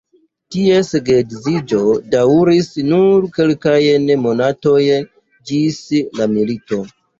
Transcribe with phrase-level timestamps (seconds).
[0.53, 1.81] Ties geedziĝo
[2.15, 5.09] daŭris nur kelkajn monatojn
[5.53, 5.81] ĝis
[6.21, 6.85] la milito.